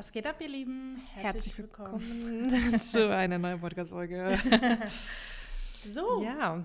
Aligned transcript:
Was 0.00 0.12
geht 0.12 0.26
ab, 0.26 0.36
ihr 0.40 0.48
Lieben? 0.48 0.96
Herzlich, 1.12 1.24
Herzlich 1.24 1.58
willkommen, 1.58 2.50
willkommen 2.50 2.80
zu 2.80 3.14
einer 3.14 3.36
neuen 3.36 3.60
Podcast-Folge. 3.60 4.38
so. 5.92 6.22
Ja. 6.22 6.64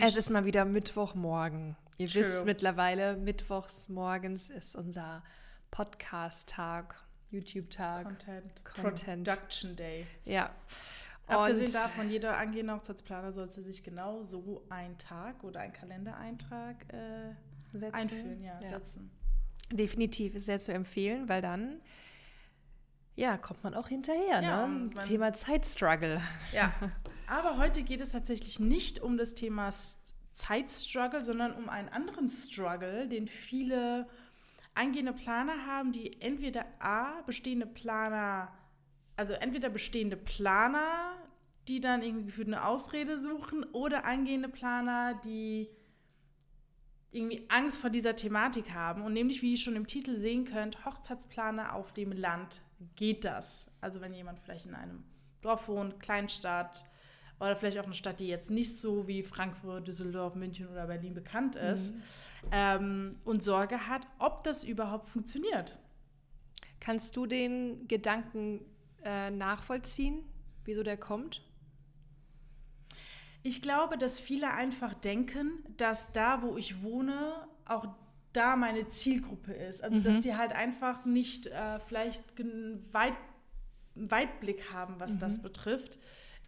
Es 0.00 0.16
ist 0.16 0.30
mal 0.30 0.46
wieder 0.46 0.64
Mittwochmorgen. 0.64 1.76
Ihr 1.98 2.08
True. 2.08 2.22
wisst 2.22 2.46
mittlerweile, 2.46 3.18
mittwochs 3.18 3.90
morgens 3.90 4.48
ist 4.48 4.74
unser 4.74 5.22
Podcast-Tag, 5.70 6.94
YouTube-Tag. 7.30 8.06
Content. 8.06 8.64
Content. 8.64 9.28
Production 9.28 9.76
Day. 9.76 10.06
Ja. 10.24 10.50
Abgesehen 11.26 11.74
davon, 11.74 12.08
jeder 12.08 12.38
angehende 12.38 12.72
Hochzeitsplaner 12.72 13.32
sollte 13.34 13.62
sich 13.62 13.82
genau 13.82 14.24
so 14.24 14.64
einen 14.70 14.96
Tag 14.96 15.44
oder 15.44 15.60
einen 15.60 15.74
Kalendereintrag 15.74 16.86
äh, 16.90 17.84
einführen, 17.92 18.42
ja, 18.42 18.58
ja, 18.62 18.68
setzen. 18.70 19.10
Definitiv 19.70 20.34
ist 20.36 20.46
sehr 20.46 20.58
zu 20.58 20.72
empfehlen, 20.72 21.28
weil 21.28 21.42
dann 21.42 21.82
ja, 23.16 23.36
kommt 23.36 23.62
man 23.62 23.74
auch 23.74 23.88
hinterher. 23.88 24.42
Ja, 24.42 24.66
ne? 24.66 24.90
Thema 25.02 25.32
Zeitstruggle. 25.32 26.20
Ja, 26.52 26.72
aber 27.28 27.58
heute 27.58 27.82
geht 27.82 28.00
es 28.00 28.10
tatsächlich 28.10 28.58
nicht 28.60 29.00
um 29.00 29.16
das 29.16 29.34
Thema 29.34 29.70
Zeitstruggle, 30.32 31.24
sondern 31.24 31.52
um 31.52 31.68
einen 31.68 31.88
anderen 31.88 32.28
Struggle, 32.28 33.08
den 33.08 33.28
viele 33.28 34.08
eingehende 34.74 35.12
Planer 35.12 35.66
haben, 35.66 35.92
die 35.92 36.20
entweder 36.20 36.66
A, 36.80 37.22
bestehende 37.22 37.66
Planer, 37.66 38.52
also 39.16 39.32
entweder 39.34 39.68
bestehende 39.68 40.16
Planer, 40.16 41.14
die 41.68 41.80
dann 41.80 42.02
irgendwie 42.02 42.26
gefühlt 42.26 42.48
eine 42.48 42.66
Ausrede 42.66 43.18
suchen, 43.18 43.64
oder 43.72 44.04
eingehende 44.04 44.48
Planer, 44.48 45.14
die 45.24 45.70
irgendwie 47.14 47.44
Angst 47.48 47.78
vor 47.78 47.90
dieser 47.90 48.16
Thematik 48.16 48.72
haben. 48.72 49.02
Und 49.02 49.12
nämlich, 49.12 49.40
wie 49.42 49.52
ihr 49.52 49.58
schon 49.58 49.76
im 49.76 49.86
Titel 49.86 50.16
sehen 50.16 50.44
könnt, 50.44 50.84
Hochzeitsplaner 50.84 51.74
auf 51.74 51.92
dem 51.92 52.12
Land 52.12 52.60
geht 52.96 53.24
das. 53.24 53.70
Also 53.80 54.00
wenn 54.00 54.12
jemand 54.12 54.40
vielleicht 54.40 54.66
in 54.66 54.74
einem 54.74 55.04
Dorf 55.40 55.68
wohnt, 55.68 56.00
Kleinstadt 56.00 56.84
oder 57.38 57.56
vielleicht 57.56 57.78
auch 57.78 57.84
eine 57.84 57.94
Stadt, 57.94 58.20
die 58.20 58.28
jetzt 58.28 58.50
nicht 58.50 58.76
so 58.76 59.06
wie 59.06 59.22
Frankfurt, 59.22 59.86
Düsseldorf, 59.86 60.34
München 60.34 60.68
oder 60.68 60.86
Berlin 60.86 61.14
bekannt 61.14 61.56
ist 61.56 61.94
mhm. 61.94 62.02
ähm, 62.52 63.16
und 63.24 63.42
Sorge 63.42 63.88
hat, 63.88 64.06
ob 64.18 64.44
das 64.44 64.64
überhaupt 64.64 65.08
funktioniert. 65.08 65.76
Kannst 66.80 67.16
du 67.16 67.26
den 67.26 67.86
Gedanken 67.88 68.64
äh, 69.04 69.30
nachvollziehen, 69.30 70.24
wieso 70.64 70.82
der 70.82 70.96
kommt? 70.96 71.42
Ich 73.46 73.60
glaube, 73.60 73.98
dass 73.98 74.18
viele 74.18 74.52
einfach 74.54 74.94
denken, 74.94 75.62
dass 75.76 76.12
da, 76.12 76.42
wo 76.42 76.56
ich 76.56 76.82
wohne, 76.82 77.46
auch 77.66 77.86
da 78.32 78.56
meine 78.56 78.88
Zielgruppe 78.88 79.52
ist. 79.52 79.84
Also, 79.84 79.98
mhm. 79.98 80.02
dass 80.02 80.20
die 80.20 80.34
halt 80.34 80.52
einfach 80.52 81.04
nicht 81.04 81.46
äh, 81.48 81.78
vielleicht 81.78 82.22
weit, 82.92 83.18
Weitblick 83.94 84.72
haben, 84.72 84.94
was 84.98 85.12
mhm. 85.12 85.18
das 85.18 85.42
betrifft. 85.42 85.98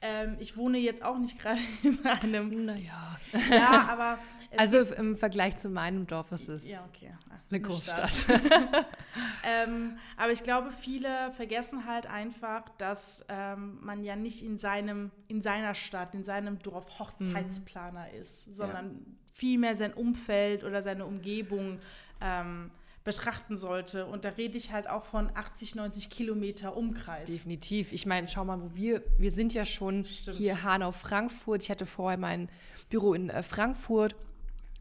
Ähm, 0.00 0.36
ich 0.41 0.56
wohne 0.56 0.78
jetzt 0.78 1.03
auch 1.03 1.19
nicht 1.19 1.38
gerade 1.41 1.61
in 1.83 2.05
einem. 2.06 2.64
Naja. 2.64 3.19
Ja, 3.50 3.88
aber. 3.91 4.19
Also 4.56 4.78
im 4.94 5.16
Vergleich 5.16 5.56
zu 5.56 5.69
meinem 5.69 6.06
Dorf 6.06 6.33
ist 6.33 6.48
es 6.48 6.66
ja, 6.66 6.84
okay. 6.84 7.12
eine 7.50 7.61
Großstadt. 7.61 8.27
ähm, 9.44 9.98
aber 10.16 10.33
ich 10.33 10.42
glaube, 10.42 10.70
viele 10.72 11.33
vergessen 11.33 11.86
halt 11.86 12.06
einfach, 12.06 12.69
dass 12.78 13.25
ähm, 13.28 13.78
man 13.83 14.05
ja 14.05 14.16
nicht 14.16 14.42
in, 14.42 14.58
seinem, 14.58 15.11
in 15.28 15.42
seiner 15.42 15.75
Stadt, 15.75 16.14
in 16.14 16.25
seinem 16.25 16.58
Dorf 16.61 16.98
Hochzeitsplaner 16.98 18.06
mhm. 18.12 18.20
ist, 18.20 18.55
sondern 18.55 18.86
ja. 18.86 19.00
vielmehr 19.33 19.77
sein 19.77 19.92
Umfeld 19.92 20.64
oder 20.64 20.83
seine 20.83 21.06
Umgebung 21.06 21.78
ähm, 22.20 22.70
betrachten 23.06 23.56
sollte. 23.56 24.05
Und 24.05 24.25
da 24.25 24.31
rede 24.31 24.58
ich 24.58 24.72
halt 24.72 24.91
auch 24.91 25.05
von 25.05 25.31
80, 25.33 25.77
90 25.77 26.10
Kilometer 26.10 26.77
Umkreis. 26.77 27.31
Definitiv. 27.31 27.92
Ich 27.92 28.05
meine, 28.05 28.27
schau 28.27 28.44
mal, 28.44 28.60
wo 28.60 28.75
wir, 28.75 29.03
wir 29.16 29.31
sind 29.31 29.55
ja 29.55 29.64
schon 29.64 30.05
Stimmt. 30.05 30.36
hier 30.36 30.64
Hanau-Frankfurt. 30.64 31.62
Ich 31.62 31.70
hatte 31.70 31.86
vorher 31.86 32.19
mein 32.19 32.48
Büro 32.91 33.15
in 33.15 33.31
äh, 33.31 33.43
Frankfurt 33.44 34.16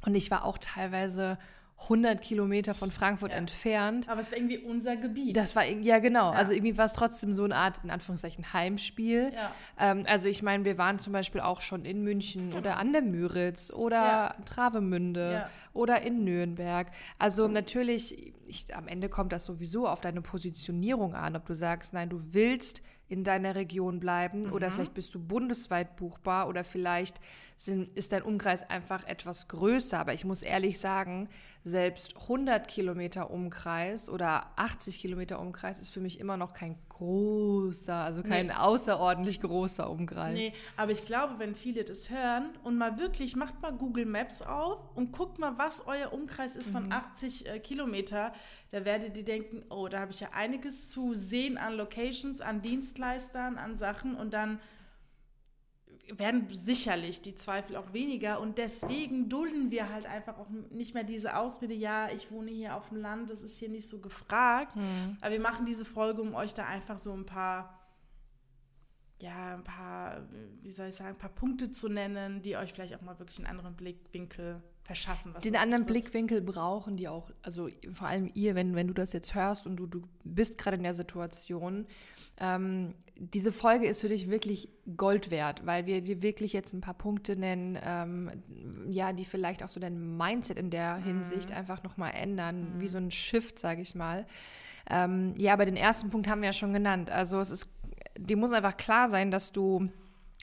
und 0.06 0.16
ich 0.16 0.32
war 0.32 0.46
auch 0.46 0.58
teilweise 0.58 1.38
100 1.84 2.22
Kilometer 2.22 2.74
von 2.74 2.90
Frankfurt 2.90 3.32
ja. 3.32 3.38
entfernt. 3.38 4.08
Aber 4.08 4.22
es 4.22 4.32
war 4.32 4.38
irgendwie 4.38 4.58
unser 4.58 4.96
Gebiet. 4.96 5.36
Das 5.36 5.56
war, 5.56 5.66
ja 5.66 6.00
genau, 6.00 6.32
ja. 6.32 6.38
also 6.38 6.54
irgendwie 6.54 6.78
war 6.78 6.86
es 6.86 6.94
trotzdem 6.94 7.34
so 7.34 7.44
eine 7.44 7.56
Art, 7.56 7.82
in 7.84 7.92
Anführungszeichen, 7.92 8.54
Heimspiel. 8.54 9.34
Ja. 9.36 9.52
Ähm, 9.78 10.06
also 10.08 10.28
ich 10.28 10.42
meine, 10.42 10.64
wir 10.64 10.78
waren 10.78 11.00
zum 11.00 11.12
Beispiel 11.12 11.42
auch 11.42 11.62
schon 11.62 11.84
in 11.84 12.02
München 12.02 12.50
genau. 12.50 12.60
oder 12.60 12.78
an 12.78 12.94
der 12.94 13.02
Müritz 13.02 13.72
oder 13.72 14.36
Travemünde 14.46 15.48
oder 15.74 16.02
in 16.02 16.24
Nürnberg. 16.24 16.88
Also 17.20 17.48
natürlich, 17.48 18.34
ich, 18.48 18.74
am 18.74 18.88
Ende 18.88 19.10
kommt 19.10 19.34
das 19.34 19.46
sowieso 19.46 19.88
auf 19.88 20.02
deine 20.02 20.22
Positionierung 20.22 21.14
an, 21.14 21.36
ob 21.36 21.46
du 21.46 21.56
sagst, 21.56 21.94
nein, 21.94 22.10
du 22.10 22.20
willst 22.32 22.82
in 23.08 23.24
deiner 23.24 23.54
Region 23.56 24.00
bleiben 24.00 24.44
mhm. 24.44 24.54
oder 24.54 24.72
vielleicht 24.72 24.94
bist 24.94 25.14
du 25.14 25.20
bundesweit 25.20 25.96
buchbar 25.96 26.48
oder 26.48 26.64
vielleicht 26.64 27.20
sind, 27.58 27.92
ist 27.98 28.12
dein 28.12 28.24
Umkreis 28.24 28.70
einfach 28.70 29.06
etwas 29.06 29.48
größer. 29.48 30.00
Aber 30.00 30.14
ich 30.14 30.26
muss 30.26 30.42
ehrlich 30.42 30.80
sagen, 30.80 31.30
selbst 31.64 32.16
100 32.16 32.68
Kilometer 32.68 33.32
Umkreis 33.32 34.08
oder 34.08 34.52
80 34.56 35.00
Kilometer 35.00 35.40
Umkreis 35.40 35.80
ist 35.80 35.92
für 35.92 36.00
mich 36.00 36.20
immer 36.20 36.38
noch 36.38 36.54
kein 36.54 36.78
großer, 36.90 37.96
also 37.96 38.22
kein 38.22 38.48
nee. 38.48 38.54
außerordentlich 38.54 39.42
großer 39.42 39.90
Umkreis. 39.90 40.36
Nee, 40.36 40.54
aber 40.78 40.92
ich 40.92 41.06
glaube, 41.06 41.40
wenn 41.40 41.56
viele 41.56 41.84
das 41.84 42.12
hören 42.12 42.50
und 42.64 42.78
mal 42.78 43.00
wirklich, 43.00 43.36
macht 43.36 43.62
mal 43.62 43.72
Google 43.72 44.06
Maps 44.06 44.44
auf 44.44 44.78
und 44.96 45.12
guckt 45.12 45.40
mal, 45.40 45.58
was 45.58 45.88
euer 45.88 46.14
Umkreis 46.14 46.56
ist 46.56 46.70
von 46.70 46.92
80 46.92 47.42
mhm. 47.42 47.48
äh, 47.48 47.60
Kilometer, 47.60 48.32
da 48.72 48.86
werdet 48.86 49.18
ihr 49.18 49.26
denken, 49.26 49.64
oh, 49.70 49.88
da 49.88 50.02
habe 50.02 50.12
ich 50.12 50.20
ja 50.20 50.30
einiges 50.34 50.90
zu 50.90 51.16
sehen 51.16 51.58
an 51.58 51.74
Locations, 51.74 52.42
an 52.42 52.62
Dienstleistern, 52.62 53.58
an 53.58 53.76
Sachen 53.78 54.16
und 54.16 54.34
dann 54.34 54.60
werden 56.10 56.48
sicherlich 56.50 57.22
die 57.22 57.36
Zweifel 57.36 57.76
auch 57.76 57.94
weniger 57.94 58.40
und 58.40 58.58
deswegen 58.58 59.30
dulden 59.30 59.72
wir 59.72 59.90
halt 59.90 60.06
einfach 60.06 60.38
auch 60.38 60.50
nicht 60.72 60.94
mehr 60.94 61.04
diese 61.04 61.36
Ausrede, 61.38 61.74
ja, 61.74 62.10
ich 62.12 62.32
wohne 62.32 62.52
hier 62.52 62.76
auf 62.76 62.90
dem 62.90 63.02
Land, 63.02 63.30
das 63.30 63.42
ist 63.42 63.58
hier 63.58 63.70
nicht 63.70 63.88
so 63.88 64.00
gefragt. 64.00 64.76
Mhm. 64.76 65.18
Aber 65.22 65.32
wir 65.32 65.40
machen 65.40 65.66
diese 65.66 65.86
Folge, 65.86 66.22
um 66.22 66.36
euch 66.36 66.54
da 66.54 66.66
einfach 66.66 66.98
so 66.98 67.14
ein 67.14 67.26
paar, 67.26 67.80
ja, 69.22 69.56
ein 69.56 69.64
paar, 69.64 70.28
wie 70.62 70.72
soll 70.72 70.90
ich 70.90 70.96
sagen, 70.96 71.12
ein 71.12 71.18
paar 71.18 71.30
Punkte 71.30 71.72
zu 71.72 71.90
nennen, 71.90 72.42
die 72.42 72.58
euch 72.58 72.74
vielleicht 72.74 72.96
auch 72.96 73.02
mal 73.02 73.18
wirklich 73.20 73.40
einen 73.40 73.48
anderen 73.48 73.76
Blickwinkel 73.76 74.62
verschaffen. 74.86 75.34
Den 75.44 75.56
anderen 75.56 75.86
betrifft. 75.86 76.12
Blickwinkel 76.12 76.42
brauchen 76.42 76.96
die 76.96 77.08
auch, 77.08 77.32
also 77.42 77.70
vor 77.92 78.08
allem 78.08 78.30
ihr, 78.36 78.56
wenn, 78.56 78.76
wenn 78.76 78.88
du 78.88 78.94
das 78.94 79.14
jetzt 79.14 79.34
hörst 79.34 79.66
und 79.66 79.78
du, 79.78 79.88
du 79.88 80.02
bist 80.24 80.58
gerade 80.58 80.78
in 80.78 80.84
der 80.84 80.94
Situation, 80.94 81.88
ähm, 82.40 82.94
diese 83.18 83.52
Folge 83.52 83.88
ist 83.88 84.02
für 84.02 84.10
dich 84.10 84.30
wirklich 84.30 84.70
Gold 84.98 85.32
wert, 85.32 85.66
weil 85.66 85.86
wir 85.86 86.02
dir 86.02 86.22
wirklich 86.22 86.54
jetzt 86.54 86.74
ein 86.74 86.82
paar 86.82 86.94
Punkte 86.94 87.36
nennen, 87.36 87.80
ähm, 87.84 88.30
ja, 88.90 89.14
die 89.14 89.26
vielleicht 89.26 89.64
auch 89.64 89.70
so 89.70 89.80
dein 89.80 90.18
Mindset 90.18 90.60
in 90.60 90.70
der 90.70 90.98
Hinsicht 90.98 91.50
mhm. 91.50 91.56
einfach 91.56 91.82
nochmal 91.82 92.12
ändern, 92.14 92.76
mhm. 92.76 92.82
wie 92.82 92.88
so 92.90 92.98
ein 92.98 93.12
Shift, 93.12 93.58
sage 93.58 93.82
ich 93.82 93.96
mal. 93.96 94.26
Ähm, 94.90 95.34
ja, 95.38 95.54
aber 95.54 95.66
den 95.66 95.78
ersten 95.78 96.10
Punkt 96.10 96.28
haben 96.28 96.42
wir 96.42 96.50
ja 96.50 96.54
schon 96.54 96.74
genannt. 96.74 97.10
Also 97.10 97.40
es 97.40 97.50
ist, 97.50 97.70
dir 98.20 98.38
muss 98.38 98.52
einfach 98.52 98.78
klar 98.78 99.10
sein, 99.10 99.32
dass 99.32 99.52
du 99.52 99.90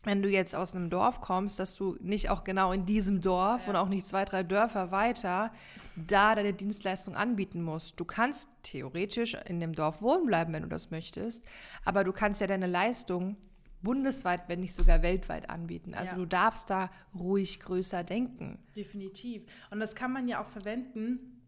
wenn 0.04 0.22
du 0.22 0.28
jetzt 0.28 0.54
aus 0.54 0.74
einem 0.74 0.90
Dorf 0.90 1.20
kommst, 1.20 1.58
dass 1.58 1.74
du 1.74 1.96
nicht 2.00 2.30
auch 2.30 2.44
genau 2.44 2.72
in 2.72 2.86
diesem 2.86 3.20
Dorf 3.20 3.62
ja. 3.64 3.70
und 3.70 3.76
auch 3.76 3.88
nicht 3.88 4.06
zwei, 4.06 4.24
drei 4.24 4.42
Dörfer 4.42 4.90
weiter 4.90 5.52
da 5.94 6.34
deine 6.34 6.52
Dienstleistung 6.52 7.14
anbieten 7.14 7.62
musst. 7.62 8.00
Du 8.00 8.04
kannst 8.04 8.48
theoretisch 8.62 9.34
in 9.46 9.60
dem 9.60 9.72
Dorf 9.72 10.02
wohnen 10.02 10.26
bleiben, 10.26 10.52
wenn 10.52 10.62
du 10.62 10.68
das 10.68 10.90
möchtest, 10.90 11.46
aber 11.84 12.04
du 12.04 12.12
kannst 12.12 12.40
ja 12.40 12.46
deine 12.46 12.66
Leistung 12.66 13.36
bundesweit, 13.82 14.48
wenn 14.48 14.60
nicht 14.60 14.74
sogar 14.74 15.02
weltweit 15.02 15.50
anbieten. 15.50 15.94
Also 15.94 16.12
ja. 16.12 16.18
du 16.18 16.26
darfst 16.26 16.70
da 16.70 16.90
ruhig 17.14 17.60
größer 17.60 18.04
denken. 18.04 18.58
Definitiv. 18.74 19.44
Und 19.70 19.80
das 19.80 19.94
kann 19.94 20.12
man 20.12 20.28
ja 20.28 20.42
auch 20.42 20.48
verwenden 20.48 21.42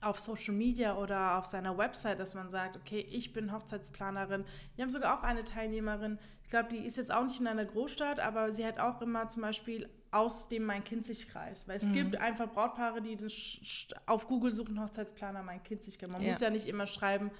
auf 0.00 0.20
Social 0.20 0.54
Media 0.54 0.96
oder 0.96 1.38
auf 1.38 1.46
seiner 1.46 1.76
Website, 1.76 2.20
dass 2.20 2.34
man 2.34 2.50
sagt, 2.50 2.76
okay, 2.76 3.00
ich 3.00 3.32
bin 3.32 3.52
Hochzeitsplanerin. 3.52 4.44
Wir 4.76 4.84
haben 4.84 4.90
sogar 4.90 5.18
auch 5.18 5.24
eine 5.24 5.44
Teilnehmerin, 5.44 6.18
ich 6.48 6.50
glaube, 6.50 6.70
die 6.70 6.78
ist 6.78 6.96
jetzt 6.96 7.12
auch 7.12 7.24
nicht 7.24 7.38
in 7.40 7.46
einer 7.46 7.66
Großstadt, 7.66 8.20
aber 8.20 8.52
sie 8.52 8.64
hat 8.64 8.80
auch 8.80 9.02
immer 9.02 9.28
zum 9.28 9.42
Beispiel 9.42 9.86
aus 10.10 10.48
dem 10.48 10.64
Main-Kinzig-Kreis. 10.64 11.68
Weil 11.68 11.76
es 11.76 11.82
mhm. 11.82 11.92
gibt 11.92 12.16
einfach 12.16 12.50
Brautpaare, 12.50 13.02
die 13.02 13.18
auf 14.06 14.26
Google 14.26 14.50
suchen 14.50 14.82
Hochzeitsplaner 14.82 15.42
Main-Kinzig-Kreis. 15.42 16.10
Man 16.10 16.22
ja. 16.22 16.28
muss 16.28 16.40
ja 16.40 16.48
nicht 16.48 16.66
immer 16.66 16.86
schreiben, 16.86 17.30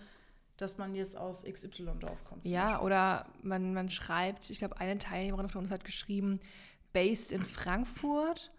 dass 0.58 0.76
man 0.76 0.94
jetzt 0.94 1.16
aus 1.16 1.42
XY-Dorf 1.42 2.22
kommt. 2.24 2.44
Ja, 2.44 2.66
Beispiel. 2.66 2.84
oder 2.84 3.26
man, 3.40 3.72
man 3.72 3.88
schreibt, 3.88 4.50
ich 4.50 4.58
glaube, 4.58 4.78
eine 4.78 4.98
Teilnehmerin 4.98 5.48
von 5.48 5.62
uns 5.62 5.70
hat 5.70 5.86
geschrieben, 5.86 6.38
based 6.92 7.32
in 7.32 7.44
Frankfurt, 7.44 8.50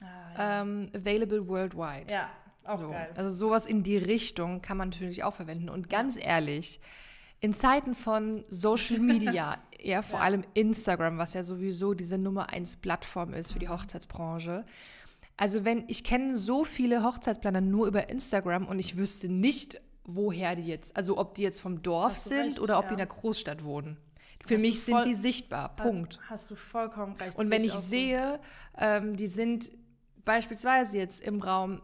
ah, 0.00 0.04
ja. 0.06 0.62
ähm, 0.62 0.90
available 0.94 1.46
worldwide. 1.46 2.10
Ja, 2.10 2.30
auch 2.64 2.78
so. 2.78 2.88
geil. 2.88 3.12
Also 3.14 3.28
sowas 3.28 3.66
in 3.66 3.82
die 3.82 3.98
Richtung 3.98 4.62
kann 4.62 4.78
man 4.78 4.88
natürlich 4.88 5.22
auch 5.22 5.34
verwenden. 5.34 5.68
Und 5.68 5.90
ganz 5.90 6.16
ehrlich, 6.16 6.80
in 7.40 7.54
Zeiten 7.54 7.94
von 7.94 8.44
Social 8.48 8.98
Media, 8.98 9.58
ja, 9.80 10.02
vor 10.02 10.18
ja. 10.18 10.24
allem 10.24 10.44
Instagram, 10.54 11.18
was 11.18 11.34
ja 11.34 11.44
sowieso 11.44 11.94
diese 11.94 12.18
Nummer 12.18 12.50
eins 12.50 12.76
Plattform 12.76 13.32
ist 13.34 13.52
für 13.52 13.58
die 13.58 13.68
Hochzeitsbranche. 13.68 14.64
Also 15.36 15.64
wenn 15.64 15.84
ich 15.86 16.02
kenne 16.02 16.36
so 16.36 16.64
viele 16.64 17.04
Hochzeitsplaner 17.04 17.60
nur 17.60 17.86
über 17.86 18.08
Instagram 18.08 18.66
und 18.66 18.80
ich 18.80 18.96
wüsste 18.96 19.28
nicht, 19.28 19.80
woher 20.04 20.56
die 20.56 20.66
jetzt, 20.66 20.96
also 20.96 21.16
ob 21.16 21.34
die 21.34 21.42
jetzt 21.42 21.60
vom 21.60 21.82
Dorf 21.82 22.16
sind 22.16 22.46
recht, 22.46 22.60
oder 22.60 22.78
ob 22.78 22.84
ja. 22.84 22.88
die 22.88 22.94
in 22.94 22.98
der 22.98 23.06
Großstadt 23.06 23.62
wohnen. 23.62 23.98
Für 24.44 24.54
Hast 24.54 24.62
mich 24.62 24.80
sind 24.82 24.94
voll- 24.94 25.02
die 25.02 25.14
sichtbar. 25.14 25.76
Punkt. 25.76 26.18
Hast 26.28 26.50
du 26.50 26.56
vollkommen 26.56 27.14
recht. 27.16 27.36
Und 27.36 27.50
wenn 27.50 27.62
ich 27.62 27.72
sehe, 27.72 28.40
ähm, 28.78 29.16
die 29.16 29.26
sind 29.26 29.70
beispielsweise 30.24 30.98
jetzt 30.98 31.20
im 31.20 31.40
Raum, 31.40 31.82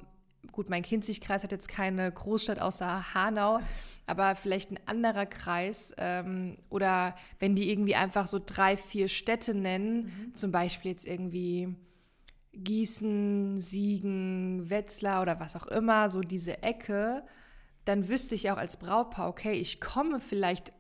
gut, 0.53 0.71
mein 0.71 0.83
Kinzigkreis 0.83 1.43
hat 1.43 1.53
jetzt 1.53 1.69
keine 1.69 2.11
Großstadt 2.11 2.61
außer 2.61 3.15
Hanau, 3.15 3.61
aber 4.07 4.35
vielleicht 4.35 4.71
ein 4.71 4.81
anderer 4.87 5.27
Kreis 5.27 5.95
ähm, 5.99 6.59
oder 6.71 7.15
wenn 7.39 7.55
die 7.55 7.71
irgendwie 7.71 7.95
einfach 7.95 8.27
so 8.27 8.41
drei, 8.45 8.77
vier 8.77 9.09
Städte 9.09 9.55
nennen, 9.55 10.33
zum 10.35 10.53
Beispiel 10.53 10.91
jetzt 10.91 11.07
irgendwie 11.07 11.75
Gießen, 12.53 13.59
Siegen, 13.59 14.71
Wetzlar 14.71 15.23
oder 15.23 15.41
was 15.41 15.57
auch 15.57 15.67
immer, 15.67 16.11
so 16.11 16.21
diese 16.21 16.63
Ecke, 16.63 17.25
dann 17.85 18.09
wüsste 18.09 18.35
ich 18.35 18.51
auch 18.51 18.57
als 18.57 18.77
Brautpaar, 18.77 19.29
okay, 19.29 19.53
ich 19.53 19.81
komme 19.81 20.21
vielleicht 20.21 20.73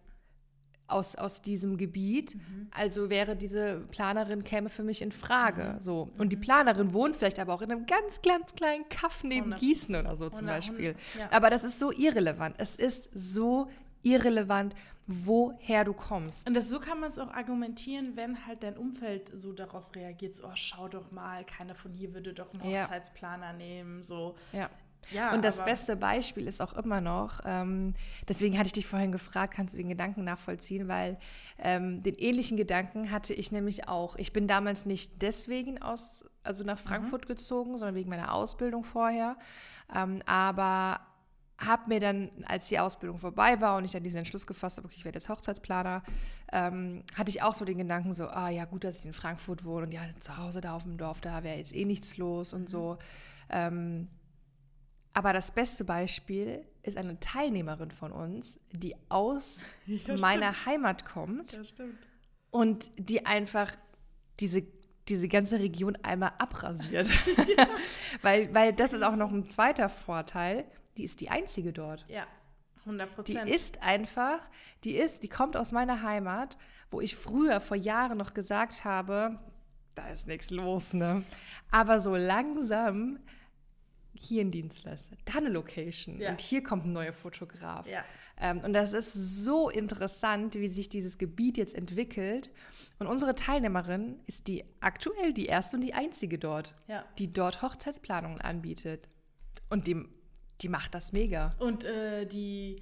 aus, 0.86 1.16
aus 1.16 1.40
diesem 1.40 1.76
Gebiet, 1.78 2.36
also 2.70 3.08
wäre 3.08 3.36
diese 3.36 3.80
Planerin, 3.90 4.44
käme 4.44 4.68
für 4.68 4.82
mich 4.82 5.00
in 5.02 5.12
Frage. 5.12 5.76
So. 5.80 6.10
Und 6.18 6.30
die 6.30 6.36
Planerin 6.36 6.92
wohnt 6.92 7.16
vielleicht 7.16 7.38
aber 7.38 7.54
auch 7.54 7.62
in 7.62 7.72
einem 7.72 7.86
ganz, 7.86 8.20
ganz 8.22 8.54
kleinen 8.54 8.88
Kaff 8.90 9.24
neben 9.24 9.44
Hundert- 9.46 9.60
Gießen 9.60 9.96
oder 9.96 10.14
so 10.16 10.28
zum 10.28 10.40
Hundert- 10.40 10.56
Beispiel. 10.56 10.88
hundert- 10.94 11.00
ja. 11.18 11.32
Aber 11.32 11.48
das 11.50 11.64
ist 11.64 11.78
so 11.78 11.90
irrelevant. 11.90 12.56
Es 12.58 12.76
ist 12.76 13.08
so 13.14 13.68
irrelevant, 14.02 14.74
woher 15.06 15.84
du 15.84 15.92
kommst. 15.92 16.48
Und 16.48 16.54
das, 16.54 16.68
so 16.70 16.80
kann 16.80 17.00
man 17.00 17.08
es 17.10 17.18
auch 17.18 17.30
argumentieren, 17.30 18.16
wenn 18.16 18.46
halt 18.46 18.62
dein 18.62 18.76
Umfeld 18.76 19.30
so 19.34 19.52
darauf 19.52 19.94
reagiert, 19.94 20.36
so, 20.36 20.46
oh, 20.46 20.50
schau 20.54 20.88
doch 20.88 21.10
mal, 21.10 21.44
keiner 21.44 21.74
von 21.74 21.92
hier 21.92 22.14
würde 22.14 22.32
doch 22.32 22.52
einen 22.54 22.70
Ja. 22.70 22.84
Hochzeitsplaner 22.84 23.52
nehmen, 23.54 24.02
so. 24.02 24.34
Ja. 24.52 24.70
Ja, 25.12 25.32
Und 25.34 25.44
das 25.44 25.64
beste 25.64 25.96
Beispiel 25.96 26.46
ist 26.46 26.60
auch 26.60 26.72
immer 26.74 27.00
noch, 27.00 27.40
ähm, 27.44 27.94
deswegen 28.28 28.56
hatte 28.58 28.66
ich 28.66 28.72
dich 28.72 28.86
vorhin 28.86 29.12
gefragt, 29.12 29.54
kannst 29.54 29.74
du 29.74 29.78
den 29.78 29.88
Gedanken 29.88 30.24
nachvollziehen, 30.24 30.88
weil 30.88 31.18
ähm, 31.58 32.02
den 32.02 32.14
ähnlichen 32.14 32.56
Gedanken 32.56 33.10
hatte 33.10 33.34
ich 33.34 33.52
nämlich 33.52 33.88
auch. 33.88 34.16
Ich 34.16 34.32
bin 34.32 34.46
damals 34.46 34.86
nicht 34.86 35.22
deswegen 35.22 35.80
aus, 35.82 36.24
also 36.42 36.64
nach 36.64 36.78
Frankfurt 36.78 37.26
gezogen, 37.26 37.78
sondern 37.78 37.94
wegen 37.94 38.10
meiner 38.10 38.32
Ausbildung 38.32 38.84
vorher. 38.84 39.36
Ähm, 39.94 40.22
aber 40.26 41.00
habe 41.58 41.88
mir 41.88 42.00
dann, 42.00 42.30
als 42.46 42.68
die 42.68 42.78
Ausbildung 42.78 43.18
vorbei 43.18 43.60
war 43.60 43.76
und 43.76 43.84
ich 43.84 43.92
dann 43.92 44.02
diesen 44.02 44.18
Entschluss 44.18 44.46
gefasst 44.46 44.76
habe, 44.76 44.86
okay, 44.86 44.96
ich 44.98 45.04
werde 45.04 45.18
jetzt 45.18 45.28
Hochzeitsplaner, 45.28 46.02
ähm, 46.52 47.04
hatte 47.14 47.30
ich 47.30 47.42
auch 47.42 47.54
so 47.54 47.64
den 47.64 47.78
Gedanken 47.78 48.12
so, 48.12 48.26
ah 48.26 48.48
ja, 48.48 48.64
gut, 48.64 48.84
dass 48.84 49.00
ich 49.00 49.06
in 49.06 49.12
Frankfurt 49.12 49.64
wohne 49.64 49.86
und 49.86 49.92
ja, 49.92 50.02
zu 50.20 50.36
Hause 50.36 50.60
da 50.60 50.74
auf 50.74 50.82
dem 50.82 50.98
Dorf, 50.98 51.20
da 51.20 51.42
wäre 51.42 51.56
jetzt 51.56 51.74
eh 51.74 51.84
nichts 51.84 52.16
los 52.16 52.52
und 52.52 52.68
so. 52.68 52.98
Ähm, 53.50 54.08
aber 55.14 55.32
das 55.32 55.52
beste 55.52 55.84
Beispiel 55.84 56.64
ist 56.82 56.96
eine 56.98 57.18
Teilnehmerin 57.18 57.90
von 57.90 58.12
uns, 58.12 58.60
die 58.72 58.94
aus 59.08 59.64
Ja, 59.86 60.16
meiner 60.18 60.52
Heimat 60.66 61.04
kommt 61.06 61.52
Ja, 61.54 61.64
stimmt. 61.64 61.98
und 62.50 62.90
die 62.98 63.24
einfach 63.24 63.72
diese, 64.40 64.64
diese 65.08 65.28
ganze 65.28 65.58
Region 65.60 65.96
einmal 66.02 66.32
abrasiert. 66.38 67.08
weil 68.22 68.52
weil 68.52 68.74
das 68.74 68.92
ist 68.92 69.02
auch 69.02 69.16
noch 69.16 69.30
ein 69.30 69.48
zweiter 69.48 69.88
Vorteil. 69.88 70.64
Die 70.96 71.04
ist 71.04 71.20
die 71.20 71.30
einzige 71.30 71.72
dort. 71.72 72.04
Ja, 72.08 72.26
100% 72.86 72.98
Die 73.06 73.14
Prozent. 73.14 73.48
ist 73.48 73.82
einfach, 73.82 74.38
die 74.84 74.94
ist, 74.94 75.22
die 75.22 75.28
kommt 75.28 75.56
aus 75.56 75.72
meiner 75.72 76.02
Heimat, 76.02 76.58
wo 76.90 77.00
ich 77.00 77.16
früher 77.16 77.60
vor 77.60 77.76
Jahren 77.76 78.18
noch 78.18 78.34
gesagt 78.34 78.84
habe, 78.84 79.38
da 79.94 80.06
ist 80.08 80.26
nichts 80.26 80.50
los, 80.50 80.92
ne? 80.92 81.24
Aber 81.70 81.98
so 82.00 82.14
langsam 82.14 83.18
hier 84.18 84.42
ein 84.42 84.50
Dienstleister, 84.50 85.16
da 85.24 85.34
eine 85.38 85.48
Location 85.48 86.20
Ja. 86.20 86.30
und 86.30 86.40
hier 86.40 86.62
kommt 86.62 86.86
ein 86.86 86.92
neuer 86.92 87.12
Fotograf. 87.12 87.86
Ja. 87.86 88.04
Ähm, 88.40 88.60
und 88.60 88.72
das 88.72 88.92
ist 88.92 89.12
so 89.44 89.68
interessant, 89.70 90.54
wie 90.56 90.68
sich 90.68 90.88
dieses 90.88 91.18
Gebiet 91.18 91.56
jetzt 91.56 91.74
entwickelt. 91.74 92.50
Und 92.98 93.06
unsere 93.06 93.34
Teilnehmerin 93.34 94.20
ist 94.26 94.48
die 94.48 94.64
aktuell 94.80 95.32
die 95.32 95.46
erste 95.46 95.76
und 95.76 95.82
die 95.82 95.94
einzige 95.94 96.38
dort, 96.38 96.74
Ja. 96.88 97.04
die 97.18 97.32
dort 97.32 97.62
Hochzeitsplanungen 97.62 98.40
anbietet. 98.40 99.08
Und 99.70 99.86
die, 99.86 100.02
die 100.62 100.68
macht 100.68 100.94
das 100.94 101.12
mega. 101.12 101.50
Und 101.58 101.84
äh, 101.84 102.26
die. 102.26 102.76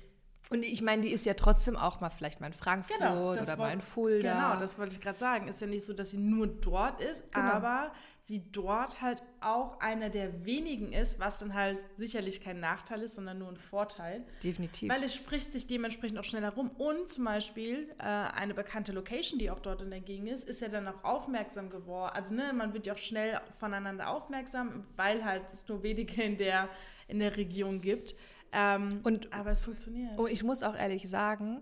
Und 0.53 0.65
ich 0.65 0.83
meine, 0.83 1.03
die 1.03 1.11
ist 1.13 1.25
ja 1.25 1.35
trotzdem 1.35 1.77
auch 1.77 2.01
mal 2.01 2.11
vielleicht 2.11 2.41
mal 2.41 2.49
in 2.49 2.53
Frankfurt 2.53 2.99
Genau, 2.99 3.33
oder 3.33 3.45
mal 3.47 3.59
wollt- 3.59 3.73
in 3.75 3.81
Fulda. 3.81 4.33
Genau, 4.33 4.61
das 4.61 4.79
wollte 4.79 4.93
ich 4.93 5.01
gerade 5.01 5.19
sagen. 5.19 5.49
Ist 5.49 5.61
ja 5.63 5.67
nicht 5.67 5.87
so, 5.87 5.95
dass 5.95 6.11
sie 6.11 6.19
nur 6.19 6.47
dort 6.47 7.01
ist, 7.01 7.33
Genau. 7.33 7.47
aber 7.47 7.93
sie 8.21 8.43
dort 8.53 9.01
halt 9.01 9.23
auch 9.41 9.81
einer 9.81 10.11
der 10.11 10.45
wenigen 10.45 10.93
ist, 10.93 11.19
was 11.19 11.39
dann 11.39 11.55
halt 11.55 11.85
sicherlich 11.97 12.41
kein 12.43 12.61
Nachteil 12.61 13.01
ist, 13.03 13.15
sondern 13.17 13.39
nur 13.39 13.49
ein 13.49 13.57
Vorteil. 13.57 14.25
Definitiv. 14.45 14.91
Weil 14.93 15.03
es 15.03 15.15
spricht 15.15 15.53
sich 15.53 15.67
dementsprechend 15.67 16.19
auch 16.19 16.25
schneller 16.25 16.51
rum. 16.55 16.71
Und 16.77 17.09
zum 17.09 17.25
Beispiel 17.25 17.89
äh, 17.99 18.03
eine 18.05 18.53
bekannte 18.55 18.93
Location, 18.93 19.39
die 19.39 19.51
auch 19.51 19.59
dort 19.61 19.81
in 19.83 19.91
der 19.91 20.01
Gegend 20.01 20.29
ist, 20.29 20.45
ist 20.49 20.61
ja 20.61 20.69
dann 20.69 20.87
auch 20.87 21.03
aufmerksam 21.03 21.71
geworden. 21.71 22.13
Also 22.15 22.35
ne, 22.35 22.53
man 22.53 22.75
wird 22.75 22.87
ja 22.87 22.93
auch 22.93 22.99
schnell 22.99 23.41
voneinander 23.59 24.09
aufmerksam, 24.11 24.87
weil 24.97 25.25
halt 25.25 25.45
es 25.53 25.67
nur 25.67 25.83
wenige 25.83 26.23
in 26.23 26.37
der, 26.37 26.69
in 27.09 27.19
der 27.21 27.37
Region 27.37 27.81
gibt. 27.81 28.15
Ähm, 28.53 29.01
Und- 29.03 29.33
aber 29.33 29.51
es 29.51 29.63
funktioniert. 29.65 30.19
Und 30.19 30.31
ich 30.31 30.43
muss 30.45 30.63
auch 30.63 30.77
ehrlich 30.77 31.09
sagen, 31.09 31.61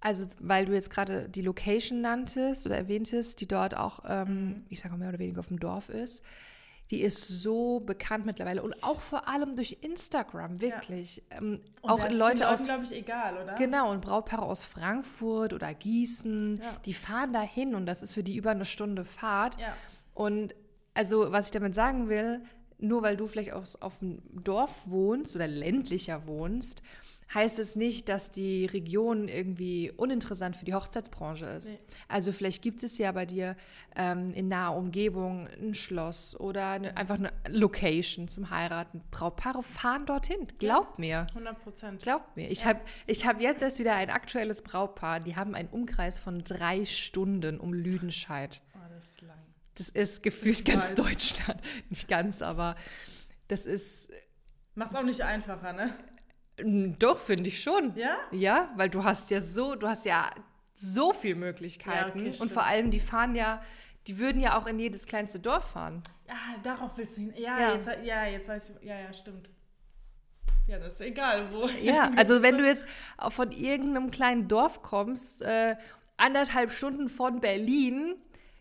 also 0.00 0.26
weil 0.38 0.66
du 0.66 0.72
jetzt 0.72 0.90
gerade 0.90 1.28
die 1.28 1.42
Location 1.42 2.00
nanntest 2.00 2.66
oder 2.66 2.76
erwähntest, 2.76 3.40
die 3.40 3.48
dort 3.48 3.76
auch, 3.76 4.00
ähm, 4.06 4.28
Mhm. 4.48 4.64
ich 4.68 4.80
sage 4.80 4.92
mal 4.92 4.98
mehr 4.98 5.08
oder 5.08 5.18
weniger 5.18 5.40
auf 5.40 5.48
dem 5.48 5.58
Dorf 5.58 5.88
ist, 5.88 6.22
die 6.92 7.00
ist 7.00 7.26
so 7.26 7.80
bekannt 7.80 8.26
mittlerweile 8.26 8.62
und 8.62 8.80
auch 8.84 9.00
vor 9.00 9.26
allem 9.28 9.56
durch 9.56 9.78
Instagram, 9.80 10.60
wirklich. 10.60 11.24
Ähm, 11.30 11.60
Und 11.82 11.90
auch 11.90 11.98
das 11.98 12.12
ist 12.12 12.18
Leute 12.18 12.48
aus 12.48 12.64
glaube 12.66 12.84
ich, 12.84 12.92
egal, 12.92 13.42
oder? 13.42 13.54
Genau, 13.56 13.90
und 13.90 14.02
Brautpaare 14.02 14.42
aus 14.42 14.64
Frankfurt 14.64 15.52
oder 15.52 15.74
Gießen, 15.74 16.60
Ja. 16.62 16.76
die 16.84 16.94
fahren 16.94 17.32
da 17.32 17.40
hin 17.42 17.74
und 17.74 17.86
das 17.86 18.02
ist 18.02 18.12
für 18.14 18.22
die 18.22 18.36
über 18.36 18.52
eine 18.52 18.64
Stunde 18.64 19.04
Fahrt. 19.04 19.58
Ja. 19.60 19.76
Und 20.14 20.54
also, 20.94 21.32
was 21.32 21.46
ich 21.46 21.50
damit 21.50 21.74
sagen 21.74 22.08
will, 22.08 22.42
nur 22.78 23.02
weil 23.02 23.16
du 23.16 23.26
vielleicht 23.26 23.52
auf, 23.52 23.76
auf 23.80 23.98
dem 24.00 24.22
Dorf 24.42 24.88
wohnst 24.88 25.34
oder 25.34 25.46
ländlicher 25.46 26.26
wohnst, 26.26 26.82
heißt 27.34 27.58
es 27.58 27.76
nicht, 27.76 28.08
dass 28.08 28.30
die 28.30 28.66
Region 28.66 29.28
irgendwie 29.28 29.90
uninteressant 29.90 30.56
für 30.56 30.64
die 30.64 30.74
Hochzeitsbranche 30.74 31.46
ist. 31.46 31.70
Nee. 31.70 31.78
Also 32.08 32.32
vielleicht 32.32 32.62
gibt 32.62 32.82
es 32.82 32.98
ja 32.98 33.10
bei 33.12 33.26
dir 33.26 33.56
ähm, 33.96 34.32
in 34.32 34.48
naher 34.48 34.76
Umgebung 34.76 35.48
ein 35.60 35.74
Schloss 35.74 36.38
oder 36.38 36.70
eine, 36.70 36.96
einfach 36.96 37.18
eine 37.18 37.32
Location 37.48 38.28
zum 38.28 38.50
Heiraten. 38.50 39.02
Brautpaare 39.10 39.62
fahren 39.62 40.06
dorthin, 40.06 40.46
glaub 40.58 40.98
mir. 40.98 41.26
100 41.30 41.58
Prozent. 41.58 42.02
Glaubt 42.02 42.36
mir, 42.36 42.48
ich 42.50 42.64
habe 42.64 42.80
ich 43.06 43.26
hab 43.26 43.40
jetzt 43.40 43.62
erst 43.62 43.78
wieder 43.78 43.94
ein 43.94 44.10
aktuelles 44.10 44.62
Brautpaar, 44.62 45.20
die 45.20 45.36
haben 45.36 45.54
einen 45.54 45.68
Umkreis 45.68 46.18
von 46.18 46.44
drei 46.44 46.84
Stunden 46.84 47.58
um 47.58 47.72
Lüdenscheid. 47.72 48.62
Oh, 48.74 48.78
das 48.94 49.10
ist 49.10 49.22
lang. 49.22 49.36
Das 49.76 49.88
ist 49.88 50.22
gefühlt 50.22 50.64
ganz. 50.64 50.94
Deutschland. 50.94 51.60
Nicht 51.90 52.08
ganz, 52.08 52.42
aber 52.42 52.76
das 53.48 53.66
ist, 53.66 54.10
Macht's 54.74 54.94
auch 54.94 55.02
nicht 55.02 55.22
einfacher, 55.22 55.72
ne? 55.72 55.94
doch, 56.98 57.18
finde 57.18 57.48
ich 57.48 57.62
schon. 57.62 57.94
Ja? 57.96 58.16
Ja, 58.30 58.70
weil 58.76 58.90
du 58.90 59.04
hast 59.04 59.30
ja 59.30 59.40
so, 59.40 59.74
du 59.74 59.88
hast 59.88 60.04
ja 60.04 60.30
so 60.74 61.12
viele 61.12 61.36
Möglichkeiten. 61.36 62.18
Ja, 62.18 62.26
okay, 62.26 62.40
und 62.40 62.50
vor 62.50 62.64
allem, 62.64 62.90
die 62.90 63.00
fahren 63.00 63.34
ja, 63.34 63.62
die 64.06 64.18
würden 64.18 64.40
ja 64.40 64.58
auch 64.58 64.66
in 64.66 64.78
jedes 64.78 65.06
kleinste 65.06 65.40
Dorf 65.40 65.70
fahren. 65.72 66.02
Ja, 66.28 66.34
darauf 66.62 66.96
willst 66.96 67.16
du 67.16 67.22
hin. 67.22 67.34
Ja, 67.36 67.58
Ja. 67.58 67.74
Jetzt, 67.74 67.88
ja, 68.04 68.24
jetzt 68.26 68.48
weiß 68.48 68.70
ich. 68.70 68.86
Ja, 68.86 68.98
ja, 68.98 69.12
stimmt. 69.12 69.50
Ja, 70.66 70.78
das 70.78 70.94
ist 70.94 71.00
egal, 71.00 71.52
wo. 71.52 71.68
Ja, 71.82 72.10
also 72.16 72.42
wenn 72.42 72.58
du 72.58 72.66
jetzt 72.66 72.86
von 73.28 73.52
irgendeinem 73.52 74.10
kleinen 74.10 74.48
Dorf 74.48 74.82
kommst, 74.82 75.42
äh, 75.42 75.76
anderthalb 76.16 76.72
Stunden 76.72 77.08
von 77.08 77.40
Berlin, 77.40 78.16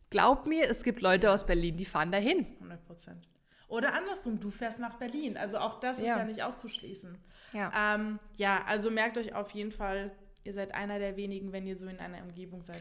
glaub 0.09 0.47
mir, 0.47 0.69
es 0.69 0.83
gibt 0.83 1.01
Leute 1.01 1.31
aus 1.31 1.45
Berlin, 1.45 1.77
die 1.77 1.85
fahren 1.85 2.11
dahin. 2.11 2.45
100 2.59 2.85
Prozent. 2.85 3.29
Oder 3.67 3.93
andersrum, 3.93 4.39
du 4.39 4.49
fährst 4.49 4.79
nach 4.79 4.95
Berlin. 4.97 5.37
Also 5.37 5.57
auch 5.57 5.79
das 5.79 5.97
ist 5.97 6.05
Ja. 6.05 6.17
ja 6.19 6.25
nicht 6.25 6.43
auszuschließen. 6.43 7.17
Ja. 7.53 7.95
Ähm, 7.95 8.19
ja, 8.37 8.63
also 8.65 8.91
merkt 8.91 9.17
euch 9.17 9.33
auf 9.33 9.51
jeden 9.51 9.71
Fall, 9.71 10.11
ihr 10.43 10.53
seid 10.53 10.75
einer 10.75 10.99
der 10.99 11.17
wenigen, 11.17 11.51
wenn 11.51 11.65
ihr 11.65 11.75
so 11.75 11.87
in 11.87 11.99
einer 11.99 12.21
Umgebung 12.21 12.61
seid, 12.61 12.79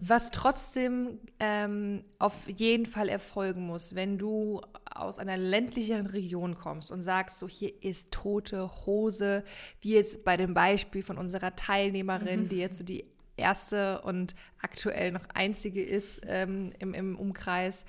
Was 0.00 0.30
trotzdem 0.30 1.18
ähm, 1.38 2.04
auf 2.18 2.46
jeden 2.48 2.84
Fall 2.84 3.08
erfolgen 3.08 3.66
muss, 3.66 3.94
wenn 3.94 4.18
du 4.18 4.60
aus 4.94 5.18
einer 5.18 5.38
ländlicheren 5.38 6.06
Region 6.06 6.56
kommst 6.56 6.90
und 6.90 7.00
sagst, 7.02 7.38
so 7.38 7.48
hier 7.48 7.72
ist 7.82 8.12
tote 8.12 8.70
Hose, 8.84 9.44
wie 9.80 9.94
jetzt 9.94 10.24
bei 10.24 10.36
dem 10.36 10.52
Beispiel 10.52 11.02
von 11.02 11.16
unserer 11.16 11.56
Teilnehmerin, 11.56 12.48
die 12.50 12.58
jetzt 12.58 12.78
so 12.78 12.84
die 12.84 13.06
erste 13.40 14.00
und 14.02 14.34
aktuell 14.62 15.10
noch 15.12 15.24
einzige 15.34 15.82
ist 15.82 16.20
ähm, 16.26 16.72
im, 16.78 16.94
im 16.94 17.18
Umkreis, 17.18 17.84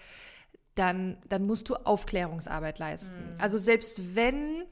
dann, 0.76 1.18
dann 1.28 1.46
musst 1.46 1.70
du 1.70 1.76
Aufklärungsarbeit 1.76 2.80
leisten. 2.80 3.30
Also 3.38 3.58
selbst 3.58 4.16
wenn 4.16 4.64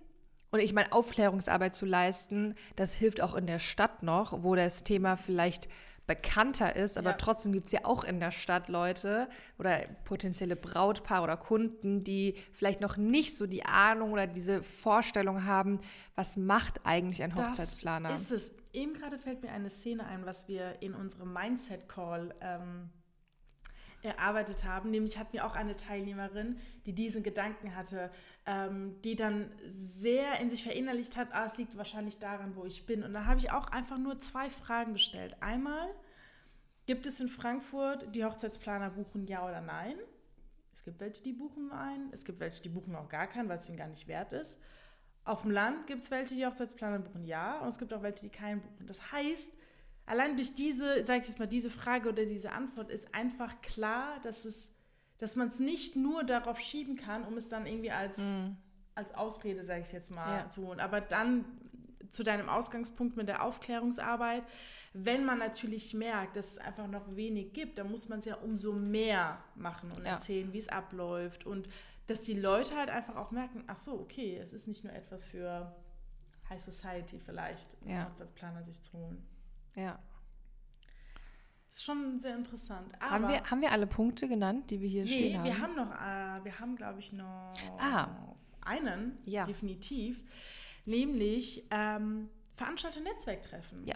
Und 0.52 0.60
ich 0.60 0.74
meine, 0.74 0.92
Aufklärungsarbeit 0.92 1.76
zu 1.76 1.86
leisten, 1.86 2.56
das 2.76 2.96
hilft 2.96 3.22
auch 3.22 3.36
in 3.36 3.46
der 3.46 3.60
Stadt 3.60 4.02
noch, 4.02 4.42
wo 4.44 4.56
das 4.56 4.84
Thema 4.84 5.16
vielleicht 5.18 5.68
bekannter 6.10 6.76
ist, 6.76 6.98
aber 6.98 7.12
Ja. 7.12 7.18
trotzdem 7.18 7.54
gibt 7.54 7.68
es 7.68 7.72
ja 7.72 7.82
auch 7.84 8.04
in 8.04 8.20
der 8.20 8.32
Stadt 8.32 8.68
Leute 8.68 9.30
oder 9.60 9.82
potenzielle 10.06 10.56
Brautpaare 10.56 11.24
oder 11.24 11.38
Kunden, 11.38 12.04
die 12.04 12.34
vielleicht 12.52 12.82
noch 12.82 12.98
nicht 12.98 13.38
so 13.38 13.46
die 13.46 13.64
Ahnung 13.64 14.12
oder 14.12 14.26
diese 14.26 14.64
Vorstellung 14.64 15.46
haben, 15.46 15.80
was 16.16 16.36
macht 16.36 16.84
eigentlich 16.84 17.22
ein 17.22 17.36
Hochzeitsplaner? 17.36 18.10
Das 18.10 18.24
ist 18.24 18.32
es. 18.32 18.56
Eben 18.74 18.94
gerade 18.94 19.20
fällt 19.20 19.44
mir 19.44 19.52
eine 19.52 19.70
Szene 19.70 20.06
ein, 20.06 20.26
was 20.26 20.48
wir 20.48 20.82
in 20.82 20.96
unserem 20.96 21.32
Mindset-Call 21.32 22.34
ähm, 22.42 22.90
erarbeitet 24.02 24.64
haben. 24.64 24.90
Nämlich 24.90 25.18
hatten 25.20 25.34
wir 25.34 25.46
auch 25.46 25.56
eine 25.56 25.76
Teilnehmerin, 25.76 26.58
die 26.86 26.94
diesen 26.94 27.22
Gedanken 27.22 27.76
hatte, 27.76 28.12
ähm, 28.50 29.00
die 29.04 29.16
dann 29.16 29.52
sehr 29.70 30.40
in 30.40 30.50
sich 30.50 30.64
verinnerlicht 30.64 31.18
hat, 31.18 31.28
ah, 31.34 31.46
es 31.46 31.58
liegt 31.58 31.78
wahrscheinlich 31.78 32.18
daran, 32.18 32.56
wo 32.56 32.66
ich 32.66 32.88
bin. 32.88 33.04
Und 33.04 33.14
da 33.14 33.26
habe 33.26 33.40
ich 33.40 33.52
auch 33.52 33.68
einfach 33.68 34.00
nur 34.00 34.20
zwei 34.20 34.50
Fragen 34.50 34.94
gestellt. 34.94 35.38
Einmal, 35.40 35.88
gibt 36.88 37.06
es 37.06 37.20
in 37.20 37.30
Frankfurt 37.30 38.16
die 38.16 38.26
Hochzeitsplaner 38.26 38.90
buchen, 38.90 39.28
ja 39.28 39.48
oder 39.48 39.62
nein? 39.62 39.96
Es 40.74 40.84
gibt 40.84 41.00
welche, 41.00 41.22
die 41.22 41.34
buchen 41.34 41.72
ein. 41.72 42.10
Es 42.12 42.26
gibt 42.26 42.40
welche, 42.40 42.64
die 42.64 42.70
buchen 42.70 42.96
auch 42.96 43.08
gar 43.08 43.28
keinen, 43.28 43.50
weil 43.50 43.60
es 43.60 43.70
ihnen 43.70 43.78
gar 43.78 43.88
nicht 43.88 44.08
wert 44.08 44.34
ist. 44.34 44.60
Auf 45.26 45.44
dem 45.44 45.52
Land 45.52 45.86
gibt 45.86 46.02
es 46.02 46.10
welche, 46.10 46.34
die 46.34 46.48
Hochzeitsplaner 46.48 46.98
buchen, 47.00 47.26
ja. 47.26 47.60
Und 47.60 47.68
es 47.68 47.78
gibt 47.78 47.94
auch 47.94 48.02
welche, 48.02 48.24
die 48.24 48.32
keinen 48.32 48.62
buchen. 48.62 48.88
Das 48.88 49.12
heißt, 49.12 49.56
allein 50.08 50.38
durch 50.38 50.56
diese, 50.56 51.04
sag 51.04 51.22
ich 51.22 51.28
jetzt 51.28 51.38
mal, 51.38 51.46
diese 51.46 51.70
Frage 51.70 52.10
oder 52.10 52.26
diese 52.26 52.52
Antwort 52.52 52.90
ist 52.90 53.14
einfach 53.14 53.62
klar, 53.62 54.20
dass 54.24 54.46
es, 54.46 54.72
dass 55.20 55.36
man 55.36 55.50
es 55.50 55.60
nicht 55.60 55.96
nur 55.96 56.24
darauf 56.24 56.60
schieben 56.60 56.96
kann, 56.96 57.24
um 57.24 57.38
es 57.38 57.48
dann 57.48 57.66
irgendwie 57.68 57.92
als, 57.92 58.20
als 58.96 59.14
Ausrede, 59.14 59.64
sage 59.66 59.82
ich 59.82 59.92
jetzt 59.92 60.12
mal, 60.12 60.40
Ja. 60.40 60.50
zu 60.50 60.66
holen. 60.66 60.80
Aber 60.80 61.00
dann 61.02 61.46
zu 62.10 62.24
deinem 62.24 62.50
Ausgangspunkt 62.50 63.16
mit 63.18 63.28
der 63.28 63.44
Aufklärungsarbeit, 63.44 64.44
wenn 64.94 65.26
man 65.26 65.38
natürlich 65.38 65.94
merkt, 65.94 66.36
dass 66.36 66.54
es 66.54 66.58
einfach 66.58 66.88
noch 66.88 67.16
wenig 67.16 67.54
gibt, 67.54 67.78
dann 67.78 67.92
muss 67.92 68.10
man 68.10 68.20
es 68.20 68.26
ja 68.26 68.36
umso 68.36 68.74
mehr 68.74 69.44
machen 69.56 69.92
und 69.92 70.04
Ja. 70.06 70.14
erzählen, 70.14 70.52
wie 70.52 70.58
es 70.58 70.70
abläuft 70.70 71.46
und 71.46 71.70
dass 72.08 72.22
die 72.24 72.34
Leute 72.34 72.76
halt 72.76 72.90
einfach 72.90 73.16
auch 73.16 73.30
merken, 73.30 73.64
ach 73.68 73.76
so, 73.76 74.00
okay, 74.00 74.38
es 74.38 74.52
ist 74.54 74.68
nicht 74.68 74.84
nur 74.84 74.94
etwas 74.94 75.24
für 75.24 75.76
High 76.50 76.60
Society 76.60 77.20
vielleicht, 77.20 77.78
einen 77.82 77.92
Ja. 77.92 78.06
Hochzeitsplaner 78.10 78.64
sich 78.64 78.82
zu 78.82 78.94
holen. 78.94 79.24
Ja. 79.76 80.00
Ist 81.70 81.84
schon 81.84 82.18
sehr 82.18 82.36
interessant. 82.36 82.94
Aber 83.00 83.10
Haben 83.12 83.28
wir, 83.30 83.44
haben 83.52 83.62
wir 83.62 83.72
alle 83.72 83.86
Punkte 83.88 84.28
genannt, 84.28 84.72
die 84.72 84.82
wir 84.82 84.90
hier 84.90 85.04
nee, 85.04 85.10
stehen 85.12 85.38
haben? 85.38 85.46
wir 85.46 85.60
haben 85.60 85.76
noch, 85.76 85.92
äh, 85.94 86.44
wir 86.44 86.60
haben 86.60 86.76
glaube 86.76 87.00
ich 87.00 87.14
noch 87.14 87.54
Ah. 87.80 88.08
einen, 88.62 89.18
Ja. 89.26 89.46
definitiv, 89.46 90.20
nämlich 90.86 91.66
ähm, 91.70 92.30
Veranstalter-Netzwerktreffen. 92.56 93.86
Ja. 93.88 93.96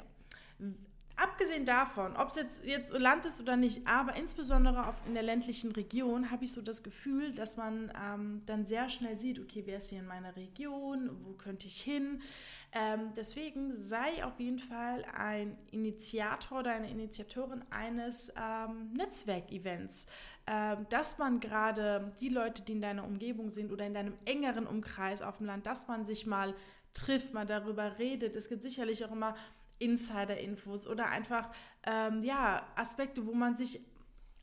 Abgesehen 1.15 1.63
davon, 1.63 2.15
ob 2.17 2.29
es 2.29 2.35
jetzt, 2.35 2.65
jetzt 2.65 2.97
Land 2.97 3.27
ist 3.27 3.39
oder 3.39 3.55
nicht, 3.55 3.85
aber 3.85 4.15
insbesondere 4.15 4.87
auf, 4.87 4.95
in 5.05 5.13
der 5.13 5.21
ländlichen 5.21 5.71
Region 5.71 6.31
habe 6.31 6.45
ich 6.45 6.51
so 6.51 6.61
das 6.61 6.81
Gefühl, 6.81 7.33
dass 7.33 7.55
man 7.55 7.93
ähm, 8.03 8.41
dann 8.47 8.65
sehr 8.65 8.89
schnell 8.89 9.15
sieht, 9.15 9.39
okay, 9.39 9.61
wer 9.65 9.77
ist 9.77 9.89
hier 9.89 9.99
in 9.99 10.07
meiner 10.07 10.35
Region, 10.35 11.11
wo 11.23 11.33
könnte 11.33 11.67
ich 11.67 11.79
hin. 11.81 12.23
Ähm, 12.71 13.11
deswegen 13.15 13.75
sei 13.75 14.25
auf 14.25 14.39
jeden 14.39 14.57
Fall 14.57 15.05
ein 15.15 15.55
Initiator 15.69 16.61
oder 16.61 16.71
eine 16.71 16.89
Initiatorin 16.89 17.63
eines 17.69 18.33
ähm, 18.35 18.91
Netzwerkevents, 18.93 20.07
ähm, 20.47 20.87
dass 20.89 21.19
man 21.19 21.39
gerade 21.39 22.11
die 22.21 22.29
Leute, 22.29 22.63
die 22.63 22.71
in 22.71 22.81
deiner 22.81 23.03
Umgebung 23.03 23.51
sind 23.51 23.71
oder 23.71 23.85
in 23.85 23.93
deinem 23.93 24.13
engeren 24.25 24.65
Umkreis 24.65 25.21
auf 25.21 25.37
dem 25.37 25.45
Land, 25.45 25.67
dass 25.67 25.87
man 25.87 26.05
sich 26.05 26.25
mal 26.25 26.55
trifft, 26.93 27.33
mal 27.33 27.45
darüber 27.45 27.99
redet. 27.99 28.35
Es 28.35 28.49
gibt 28.49 28.63
sicherlich 28.63 29.05
auch 29.05 29.11
immer 29.11 29.35
Insider-Infos 29.83 30.87
oder 30.87 31.09
einfach 31.09 31.49
ähm, 31.85 32.23
ja, 32.23 32.65
Aspekte, 32.75 33.25
wo 33.27 33.33
man 33.33 33.55
sich 33.55 33.81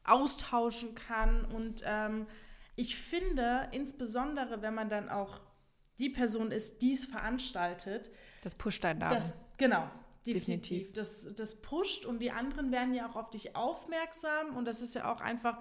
austauschen 0.05 0.95
kann. 0.95 1.45
Und 1.45 1.83
ähm, 1.85 2.27
ich 2.77 2.97
finde, 2.97 3.69
insbesondere 3.73 4.63
wenn 4.63 4.75
man 4.75 4.89
dann 4.89 5.09
auch 5.09 5.41
die 5.99 6.11
Person 6.11 6.51
ist, 6.51 6.81
die 6.83 6.93
es 6.93 7.05
veranstaltet, 7.05 8.11
Das 8.43 8.55
pusht 8.55 8.83
deinen 8.85 8.99
Namen. 9.01 9.15
das, 9.17 9.35
genau, 9.59 9.89
Definitiv. 10.27 10.89
definitiv. 10.89 10.93
Das, 10.95 11.35
das 11.35 11.61
pusht 11.63 12.07
und 12.07 12.21
die 12.21 12.31
anderen 12.31 12.73
werden 12.73 12.95
ja 12.95 13.09
auch 13.09 13.17
auf 13.17 13.31
dich 13.31 13.55
aufmerksam 13.57 14.57
und 14.57 14.65
das 14.65 14.81
ist 14.81 14.95
ja 14.95 15.13
auch 15.13 15.21
einfach, 15.21 15.59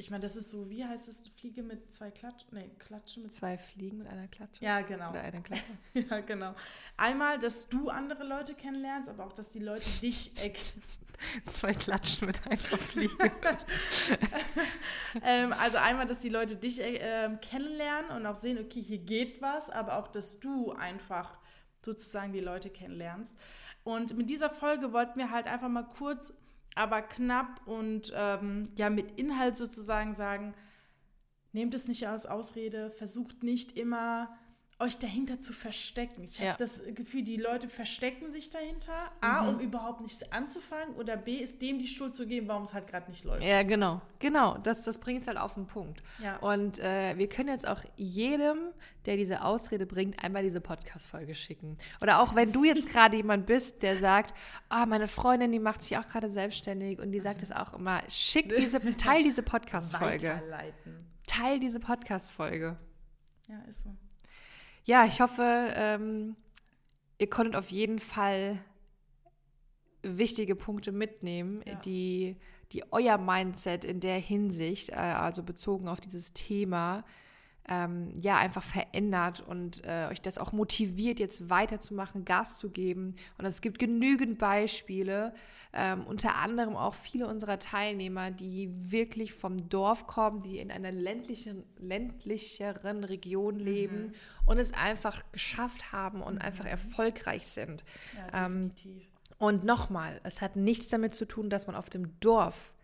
ich 0.00 0.10
meine, 0.10 0.22
das 0.22 0.34
ist 0.34 0.48
so, 0.48 0.70
wie 0.70 0.82
heißt 0.82 1.08
es, 1.08 1.28
Fliege 1.38 1.62
mit 1.62 1.92
zwei 1.92 2.10
Klatschen, 2.10 2.48
nee, 2.52 2.70
Klatschen 2.78 3.22
mit 3.22 3.34
zwei. 3.34 3.58
Fliegen 3.58 3.98
mit 3.98 4.06
einer 4.06 4.28
Klatsche. 4.28 4.64
Ja, 4.64 4.80
genau. 4.80 5.10
Oder 5.10 5.20
einer 5.20 5.42
Klappe. 5.42 5.62
Ja, 5.94 6.20
genau. 6.20 6.54
Einmal, 6.96 7.38
dass 7.38 7.68
du 7.68 7.90
andere 7.90 8.24
Leute 8.24 8.54
kennenlernst, 8.54 9.10
aber 9.10 9.26
auch, 9.26 9.34
dass 9.34 9.50
die 9.50 9.58
Leute 9.58 9.88
dich 10.00 10.32
Zwei 11.52 11.74
Klatschen 11.74 12.28
mit 12.28 12.46
einer 12.46 12.56
Fliege. 12.56 13.30
ähm, 15.22 15.52
also 15.52 15.76
einmal, 15.76 16.06
dass 16.06 16.20
die 16.20 16.30
Leute 16.30 16.56
dich 16.56 16.80
äh, 16.80 16.96
ähm, 16.96 17.38
kennenlernen 17.42 18.10
und 18.12 18.24
auch 18.24 18.36
sehen, 18.36 18.58
okay, 18.58 18.80
hier 18.80 18.98
geht 18.98 19.42
was, 19.42 19.68
aber 19.68 19.98
auch, 19.98 20.08
dass 20.08 20.40
du 20.40 20.72
einfach 20.72 21.38
sozusagen 21.84 22.32
die 22.32 22.40
Leute 22.40 22.70
kennenlernst. 22.70 23.38
Und 23.84 24.16
mit 24.16 24.30
dieser 24.30 24.48
Folge 24.48 24.94
wollten 24.94 25.18
wir 25.18 25.30
halt 25.30 25.46
einfach 25.46 25.68
mal 25.68 25.82
kurz, 25.82 26.32
aber 26.74 27.02
knapp 27.02 27.66
und 27.66 28.12
ähm, 28.14 28.66
ja 28.76 28.90
mit 28.90 29.18
Inhalt 29.18 29.56
sozusagen 29.56 30.14
sagen, 30.14 30.54
nehmt 31.52 31.74
es 31.74 31.88
nicht 31.88 32.06
als 32.08 32.26
Ausrede, 32.26 32.90
versucht 32.90 33.42
nicht 33.42 33.76
immer 33.76 34.36
euch 34.80 34.98
dahinter 34.98 35.40
zu 35.40 35.52
verstecken. 35.52 36.24
Ich 36.24 36.38
habe 36.38 36.46
Ja. 36.48 36.56
das 36.58 36.82
Gefühl, 36.94 37.22
die 37.22 37.36
Leute 37.36 37.68
verstecken 37.68 38.30
sich 38.30 38.50
dahinter, 38.50 38.92
A, 39.20 39.42
Mhm. 39.42 39.48
um 39.48 39.60
überhaupt 39.60 40.00
nichts 40.00 40.22
anzufangen 40.32 40.94
oder 40.96 41.16
B, 41.16 41.36
ist 41.36 41.60
dem 41.62 41.78
die 41.78 41.86
Schuld 41.86 42.14
zu 42.14 42.26
geben, 42.26 42.48
warum 42.48 42.62
es 42.62 42.72
halt 42.74 42.86
gerade 42.88 43.10
nicht 43.10 43.24
läuft. 43.24 43.42
Ja, 43.42 43.62
genau. 43.62 44.00
Genau, 44.18 44.58
das, 44.58 44.84
das 44.84 44.98
bringt 44.98 45.22
es 45.22 45.28
halt 45.28 45.38
auf 45.38 45.54
den 45.54 45.66
Punkt. 45.66 46.02
Ja. 46.22 46.36
Und 46.38 46.78
äh, 46.78 47.16
wir 47.18 47.28
können 47.28 47.48
jetzt 47.50 47.68
auch 47.68 47.82
jedem, 47.96 48.58
der 49.06 49.16
diese 49.16 49.42
Ausrede 49.44 49.86
bringt, 49.86 50.22
einmal 50.24 50.42
diese 50.42 50.60
Podcast-Folge 50.60 51.34
schicken. 51.34 51.76
Oder 52.02 52.20
auch 52.20 52.34
wenn 52.34 52.50
du 52.52 52.64
jetzt 52.64 52.88
gerade 52.92 53.16
jemand 53.16 53.46
bist, 53.46 53.82
der 53.82 53.98
sagt, 53.98 54.34
ah, 54.68 54.86
meine 54.86 55.08
Freundin, 55.08 55.52
die 55.52 55.58
macht 55.58 55.82
sich 55.82 55.96
auch 55.98 56.08
gerade 56.08 56.30
selbstständig 56.30 56.98
und 56.98 57.12
die 57.12 57.20
sagt 57.20 57.42
es 57.42 57.52
auch 57.52 57.74
immer, 57.74 58.02
schick 58.08 58.48
diese, 58.56 58.80
teil 58.96 59.22
diese 59.22 59.42
Podcast-Folge. 59.42 60.42
Teil 61.26 61.60
diese 61.60 61.80
Podcast-Folge. 61.80 62.76
Ja, 63.48 63.58
ist 63.68 63.82
so. 63.84 63.90
Ja, 64.90 65.04
ich 65.04 65.20
hoffe, 65.20 65.72
ähm, 65.76 66.34
ihr 67.18 67.30
konntet 67.30 67.54
auf 67.54 67.70
jeden 67.70 68.00
Fall 68.00 68.58
wichtige 70.02 70.56
Punkte 70.56 70.90
mitnehmen, 70.90 71.62
Ja. 71.64 71.76
die, 71.76 72.36
die 72.72 72.82
euer 72.92 73.16
Mindset 73.16 73.84
in 73.84 74.00
der 74.00 74.18
Hinsicht, 74.18 74.88
äh, 74.90 74.94
also 74.94 75.44
bezogen 75.44 75.86
auf 75.86 76.00
dieses 76.00 76.32
Thema, 76.32 77.04
ähm, 77.68 78.12
ja, 78.20 78.36
einfach 78.36 78.62
verändert 78.62 79.40
und 79.46 79.84
äh, 79.84 80.08
euch 80.10 80.20
das 80.20 80.38
auch 80.38 80.52
motiviert, 80.52 81.20
jetzt 81.20 81.50
weiterzumachen, 81.50 82.24
Gas 82.24 82.58
zu 82.58 82.70
geben. 82.70 83.14
Und 83.38 83.44
es 83.44 83.60
gibt 83.60 83.78
genügend 83.78 84.38
Beispiele, 84.38 85.32
ähm, 85.72 86.04
unter 86.06 86.34
anderem 86.34 86.76
auch 86.76 86.94
viele 86.94 87.28
unserer 87.28 87.58
Teilnehmer, 87.58 88.32
die 88.32 88.72
wirklich 88.90 89.32
vom 89.32 89.68
Dorf 89.68 90.06
kommen, 90.06 90.42
die 90.42 90.58
in 90.58 90.72
einer 90.72 90.90
ländlichen, 90.90 91.64
ländlicheren 91.78 93.04
Region 93.04 93.58
leben 93.58 94.14
und 94.46 94.58
es 94.58 94.74
einfach 94.74 95.22
geschafft 95.30 95.92
haben 95.92 96.22
und 96.22 96.38
einfach 96.38 96.66
erfolgreich 96.66 97.46
sind. 97.46 97.84
Ja, 98.16 98.46
Ähm, 98.46 98.74
definitiv. 98.74 99.10
Und 99.38 99.64
nochmal, 99.64 100.20
es 100.22 100.42
hat 100.42 100.56
nichts 100.56 100.88
damit 100.88 101.14
zu 101.14 101.24
tun, 101.24 101.48
dass 101.48 101.66
man 101.66 101.74
auf 101.74 101.88
dem 101.88 102.18
Dorf 102.20 102.74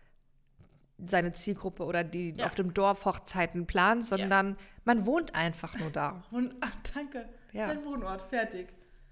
seine 1.05 1.33
Zielgruppe 1.33 1.83
oder 1.85 2.03
die 2.03 2.31
Ja. 2.37 2.45
auf 2.45 2.55
dem 2.55 2.73
Dorf 2.73 3.05
Hochzeiten 3.05 3.67
plant, 3.67 4.07
sondern 4.07 4.57
man 4.83 5.05
wohnt 5.05 5.35
einfach 5.35 5.77
nur 5.77 5.89
da. 5.91 6.23
Und, 6.31 6.55
ach, 6.61 6.71
danke. 6.93 7.27
Ja. 7.53 7.67
Sein 7.67 7.85
Wohnort, 7.85 8.21
fertig. 8.29 8.67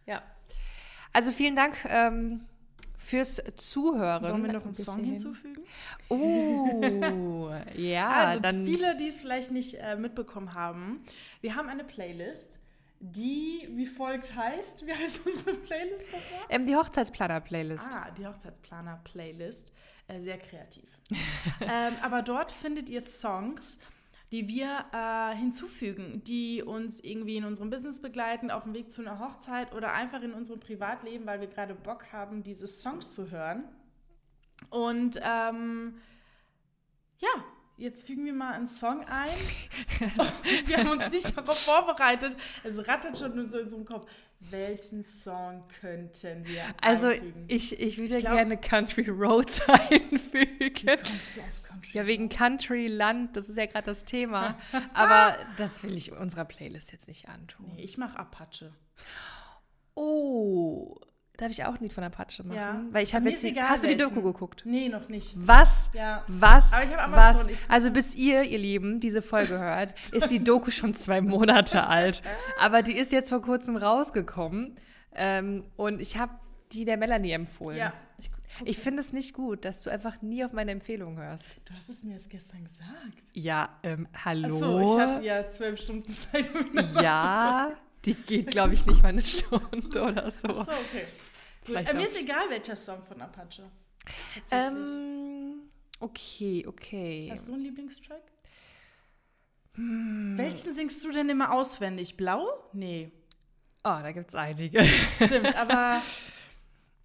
Ja. 0.05 0.21
Also 1.13 1.31
vielen 1.31 1.55
Dank 1.55 1.77
ähm, 1.87 2.45
fürs 2.97 3.41
Zuhören. 3.55 4.23
Wollen 4.23 4.43
wir 4.45 4.53
noch 4.53 4.63
einen 4.63 4.73
bis 4.73 4.83
Song 4.83 5.03
hinzufügen? 5.03 5.63
Oh, 6.09 7.51
ja, 7.75 8.09
also 8.09 8.39
dann 8.39 8.65
viele, 8.65 8.97
die 8.97 9.07
es 9.07 9.19
vielleicht 9.19 9.51
nicht 9.51 9.75
äh, 9.75 9.95
mitbekommen 9.95 10.53
haben, 10.53 11.03
wir 11.41 11.55
haben 11.55 11.69
eine 11.69 11.83
Playlist, 11.83 12.59
die 13.11 13.67
wie 13.71 13.85
folgt 13.85 14.35
heißt. 14.35 14.85
Wie 14.85 14.93
heißt 14.93 15.25
unsere 15.25 15.55
Playlist 15.57 16.05
nochmal? 16.05 16.45
ähm, 16.49 16.65
die 16.65 16.75
Hochzeitsplaner-Playlist. 16.75 17.95
Ah, 17.95 18.11
die 18.11 18.25
Hochzeitsplaner-Playlist. 18.25 19.71
Äh, 20.07 20.19
sehr 20.19 20.37
kreativ. 20.37 20.89
ähm, 21.61 21.93
aber 22.01 22.21
dort 22.21 22.51
findet 22.51 22.89
ihr 22.89 23.01
Songs, 23.01 23.79
die 24.31 24.47
wir 24.47 24.85
äh, 24.91 25.35
hinzufügen, 25.35 26.23
die 26.23 26.63
uns 26.63 26.99
irgendwie 26.99 27.37
in 27.37 27.45
unserem 27.45 27.69
Business 27.69 28.01
begleiten, 28.01 28.51
auf 28.51 28.63
dem 28.63 28.73
Weg 28.73 28.91
zu 28.91 29.01
einer 29.01 29.19
Hochzeit 29.19 29.73
oder 29.73 29.93
einfach 29.93 30.21
in 30.21 30.33
unserem 30.33 30.59
Privatleben, 30.59 31.25
weil 31.25 31.41
wir 31.41 31.47
gerade 31.47 31.75
Bock 31.75 32.11
haben, 32.11 32.43
diese 32.43 32.67
Songs 32.67 33.13
zu 33.13 33.31
hören. 33.31 33.65
Und 34.69 35.19
ähm, 35.23 35.95
ja, 37.19 37.29
jetzt 37.77 38.05
fügen 38.05 38.25
wir 38.25 38.33
mal 38.33 38.53
einen 38.53 38.67
Song 38.67 39.03
ein. 39.05 39.29
wir 40.65 40.77
haben 40.77 40.89
uns 40.89 41.11
nicht 41.11 41.37
darauf 41.37 41.57
vorbereitet. 41.59 42.35
Es 42.63 42.77
rattert 42.87 43.17
schon 43.17 43.35
nur 43.35 43.45
so 43.45 43.57
in 43.57 43.63
unserem 43.65 43.85
Kopf. 43.85 44.07
Welchen 44.39 45.03
Song 45.03 45.63
könnten 45.79 46.45
wir 46.45 46.61
Also 46.81 47.07
einfügen? 47.07 47.45
ich, 47.47 47.79
ich 47.79 47.97
würde 47.97 48.15
Ich 48.17 48.21
glaub- 48.23 48.35
gerne 48.35 48.57
Country 48.57 49.09
Roads 49.09 49.61
einfügen. 49.69 50.99
Ja, 51.93 52.05
wegen 52.05 52.27
Country, 52.29 52.87
Land, 52.87 53.37
das 53.37 53.47
ist 53.49 53.57
ja 53.57 53.65
gerade 53.67 53.85
das 53.85 54.03
Thema. 54.03 54.57
Aber 54.93 55.37
das 55.57 55.83
will 55.83 55.95
ich 55.95 56.11
unserer 56.11 56.43
Playlist 56.45 56.91
jetzt 56.91 57.07
nicht 57.07 57.29
antun. 57.29 57.71
Nee, 57.75 57.83
ich 57.83 57.97
mache 57.97 58.19
Apache. 58.19 58.73
Oh, 59.95 60.97
darf 61.37 61.49
ich 61.51 61.65
auch 61.65 61.79
Lied 61.79 61.91
von 61.93 62.03
Apache 62.03 62.43
machen? 62.43 62.57
Ja. 62.57 62.81
Weil 62.91 63.03
ich 63.03 63.13
habe 63.15 63.29
jetzt 63.29 63.43
die, 63.43 63.49
egal, 63.49 63.69
Hast 63.69 63.83
du 63.83 63.87
die 63.87 63.97
welchen. 63.99 64.15
Doku 64.15 64.31
geguckt? 64.31 64.63
Nee, 64.65 64.89
noch 64.89 65.09
nicht. 65.09 65.33
Was? 65.35 65.89
Ja. 65.93 66.23
Was? 66.27 66.73
Aber 66.73 66.83
ich 66.83 66.89
hab 66.95 67.11
was? 67.11 67.35
Amazon, 67.35 67.49
ich- 67.51 67.57
Also 67.69 67.91
bis 67.91 68.15
ihr, 68.15 68.43
ihr 68.43 68.57
Lieben, 68.59 68.99
diese 68.99 69.21
Folge 69.21 69.59
hört, 69.59 69.93
ist 70.11 70.29
die 70.31 70.43
Doku 70.43 70.71
schon 70.71 70.93
zwei 70.93 71.21
Monate 71.21 71.87
alt. 71.87 72.21
Aber 72.59 72.81
die 72.81 72.93
ist 72.97 73.11
jetzt 73.11 73.29
vor 73.29 73.41
kurzem 73.41 73.75
rausgekommen. 73.77 74.75
Ähm, 75.15 75.63
und 75.77 76.01
ich 76.01 76.17
habe 76.17 76.33
die 76.71 76.83
der 76.85 76.97
Melanie 76.97 77.31
empfohlen. 77.31 77.77
Ja. 77.77 77.93
Ich, 78.17 78.29
Ich 78.63 78.77
finde 78.77 79.01
es 79.01 79.11
nicht 79.13 79.33
gut, 79.33 79.65
dass 79.65 79.83
du 79.83 79.89
einfach 79.89 80.21
nie 80.21 80.43
auf 80.45 80.53
meine 80.53 80.71
Empfehlung 80.71 81.17
hörst. 81.17 81.57
du 81.65 81.73
hast 81.73 81.89
es 81.89 82.03
mir 82.03 82.13
erst 82.13 82.29
gestern 82.29 82.63
gesagt. 82.63 82.89
Ja, 83.33 83.69
ähm, 83.83 84.07
hallo? 84.23 84.55
Achso, 84.55 84.79
ich 84.95 85.01
hatte 85.01 85.25
ja 85.25 85.49
zwölf 85.49 85.79
Stunden 85.81 86.15
Zeit. 86.15 86.49
Um 86.55 86.73
das 86.75 86.93
ja, 87.01 87.71
die 88.05 88.13
geht, 88.13 88.51
glaube 88.51 88.73
ich, 88.73 88.85
nicht 88.85 89.01
mal 89.01 89.09
eine 89.09 89.23
Stunde 89.23 90.03
oder 90.03 90.31
so. 90.31 90.47
Achso, 90.47 90.71
okay. 90.71 91.01
Gut. 91.01 91.05
Vielleicht 91.63 91.89
Äh, 91.89 91.93
mir 91.93 92.05
ist 92.05 92.19
egal, 92.19 92.49
welcher 92.49 92.75
Song 92.75 93.03
von 93.03 93.21
Apache. 93.21 93.63
Ähm, 94.51 95.61
okay, 95.99 96.65
okay. 96.67 97.29
Hast 97.31 97.47
du 97.47 97.53
einen 97.53 97.63
Lieblingstrack? 97.63 98.21
Hm. 99.73 100.35
Welchen 100.37 100.73
singst 100.73 101.03
du 101.03 101.11
denn 101.11 101.27
immer 101.29 101.51
auswendig? 101.51 102.15
Blau? 102.15 102.47
Nee. 102.73 103.11
Oh, 103.83 103.99
da 104.01 104.11
gibt 104.11 104.29
es 104.29 104.35
einige. 104.35 104.83
Stimmt, 105.15 105.55
aber. 105.55 106.01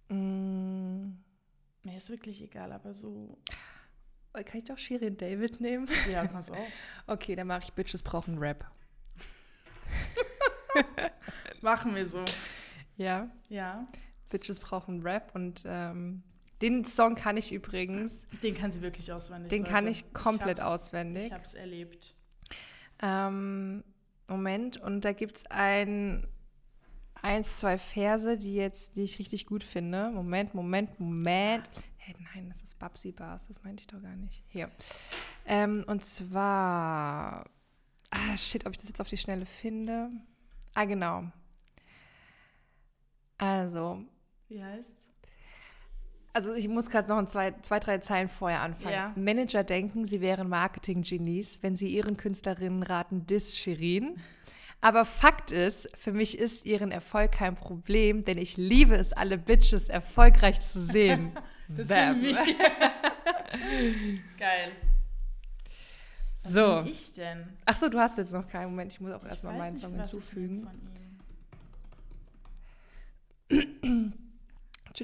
Mm, 0.09 1.13
Nee, 1.83 1.97
ist 1.97 2.09
wirklich 2.09 2.41
egal, 2.41 2.71
aber 2.71 2.93
so. 2.93 3.37
Kann 4.33 4.57
ich 4.59 4.65
doch 4.65 4.77
Shirin 4.77 5.17
David 5.17 5.59
nehmen? 5.59 5.87
Ja, 6.11 6.25
kannst 6.27 6.51
auch. 6.51 6.57
Okay, 7.07 7.35
dann 7.35 7.47
mache 7.47 7.63
ich 7.63 7.73
Bitches 7.73 8.03
brauchen 8.03 8.37
Rap. 8.37 8.65
Machen 11.61 11.95
wir 11.95 12.05
so. 12.05 12.23
Ja, 12.97 13.29
Ja. 13.49 13.83
Bitches 14.29 14.59
brauchen 14.59 15.01
Rap 15.01 15.31
und 15.35 15.63
ähm, 15.65 16.23
den 16.61 16.85
Song 16.85 17.15
kann 17.15 17.35
ich 17.35 17.51
übrigens, 17.51 18.25
Den 18.41 18.55
kann 18.55 18.71
sie 18.71 18.81
wirklich 18.81 19.11
auswendig. 19.11 19.49
den 19.49 19.63
Leute. 19.63 19.71
kann 19.73 19.87
ich 19.87 20.13
komplett 20.13 20.61
hab's- 20.61 20.85
auswendig. 20.87 21.25
Ich 21.27 21.33
hab's 21.33 21.53
erlebt. 21.53 22.15
Ähm, 23.01 23.83
Moment, 24.27 24.77
und 24.77 25.03
da 25.03 25.11
gibt 25.11 25.37
es 25.37 25.45
ein, 25.51 26.25
eins, 27.21 27.57
zwei 27.59 27.77
Verse, 27.77 28.37
die 28.37 28.55
jetzt, 28.55 28.95
die 28.95 29.01
ich 29.03 29.19
richtig 29.19 29.47
gut 29.47 29.63
finde. 29.63 30.11
Moment, 30.11 30.53
Moment, 30.53 30.97
Moment. 30.99 31.67
Hey, 31.97 32.15
nein, 32.33 32.47
das 32.49 32.61
ist 32.63 32.79
Babsi 32.79 33.11
Bars, 33.11 33.47
das 33.49 33.61
meinte 33.63 33.81
ich 33.81 33.87
doch 33.87 34.01
gar 34.01 34.15
nicht. 34.15 34.43
Hier. 34.47 34.69
Ähm, 35.45 35.83
und 35.87 36.05
zwar. 36.05 37.45
Ah, 38.11 38.37
shit, 38.37 38.65
ob 38.65 38.71
ich 38.71 38.77
das 38.77 38.87
jetzt 38.89 39.01
auf 39.01 39.09
die 39.09 39.17
Schnelle 39.17 39.45
finde. 39.45 40.09
Ah, 40.73 40.85
genau. 40.85 41.23
Also, 43.37 43.99
Wie 44.47 44.63
heißt? 44.63 44.89
also 46.33 46.53
ich 46.53 46.67
muss 46.67 46.89
gerade 46.89 47.09
noch 47.09 47.17
ein 47.17 47.27
zwei, 47.27 47.51
zwei, 47.61 47.79
drei 47.79 47.97
Zeilen 47.97 48.27
vorher 48.27 48.61
anfangen. 48.61 48.93
Ja. 48.93 49.13
Manager 49.15 49.63
denken, 49.63 50.05
sie 50.05 50.21
wären 50.21 50.47
Marketing-Genies, 50.49 51.59
wenn 51.61 51.75
sie 51.75 51.89
ihren 51.89 52.17
Künstlerinnen 52.17 52.83
raten, 52.83 53.25
Diss 53.25 53.57
Shirin. 53.57 54.17
Aber 54.79 55.05
Fakt 55.05 55.51
ist, 55.51 55.89
für 55.95 56.11
mich 56.11 56.37
ist 56.37 56.65
ihren 56.65 56.91
Erfolg 56.91 57.33
kein 57.33 57.53
Problem, 57.53 58.25
denn 58.25 58.37
ich 58.37 58.57
liebe 58.57 58.95
es, 58.95 59.13
alle 59.13 59.37
Bitches 59.37 59.89
erfolgreich 59.89 60.59
zu 60.61 60.81
sehen. 60.81 61.31
Das 61.73 61.87
Bam. 61.87 62.21
sind 62.21 62.35
wir. 62.35 62.35
Geil. 64.37 64.73
Was 66.43 66.53
So. 66.53 66.81
bin 66.83 66.91
ich 66.91 67.13
denn? 67.13 67.47
Ach 67.65 67.75
so, 67.75 67.89
du 67.89 67.99
hast 67.99 68.17
jetzt 68.17 68.33
noch 68.33 68.47
keinen 68.47 68.71
Moment. 68.71 68.91
Ich 68.93 68.99
muss 68.99 69.11
auch 69.11 69.23
erstmal 69.25 69.57
meinen 69.57 69.77
Song 69.77 69.93
hinzufügen. 69.93 70.67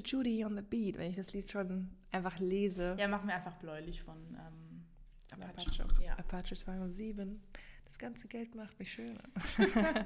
Judy 0.06 0.46
on 0.46 0.56
the 0.56 0.62
Beat, 0.62 0.98
wenn 0.98 1.10
ich 1.10 1.15
das 1.15 1.34
Lied 1.34 1.50
schon 1.50 1.89
einfach 2.12 2.38
lese. 2.39 2.96
Ja, 3.00 3.07
machen 3.07 3.27
wir 3.27 3.35
einfach 3.35 3.55
bläulich 3.55 4.01
von 4.03 4.16
ähm, 4.16 4.85
Apache. 5.31 5.83
Apache. 5.83 6.03
Ja. 6.03 6.14
Apache 6.18 6.55
207. 6.55 7.42
Das 7.85 7.98
ganze 7.98 8.27
Geld 8.27 8.53
macht 8.55 8.77
mich 8.79 8.92
schöner. 8.94 9.20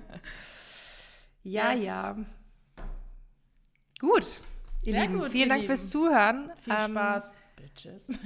ja, 1.44 1.74
Yes. 1.74 1.84
ja. 1.84 2.18
Gut. 4.00 4.40
Ihr 4.84 4.94
Sehr 4.94 5.02
Lieben, 5.04 5.20
gut, 5.20 5.32
vielen 5.32 5.50
Dank 5.50 5.62
Lieben. 5.62 5.74
fürs 5.76 5.90
Zuhören. 5.90 6.52
Viel 6.62 6.74
Ähm, 6.76 6.92
Spaß, 6.92 7.36
Bitches. 7.56 8.08